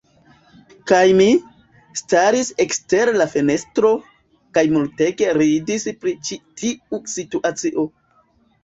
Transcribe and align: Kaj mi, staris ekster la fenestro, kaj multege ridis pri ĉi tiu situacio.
Kaj 0.91 1.01
mi, 1.19 1.27
staris 2.01 2.49
ekster 2.65 3.13
la 3.23 3.29
fenestro, 3.35 3.93
kaj 4.59 4.65
multege 4.79 5.33
ridis 5.43 5.89
pri 6.03 6.19
ĉi 6.31 6.45
tiu 6.65 7.05
situacio. 7.17 7.89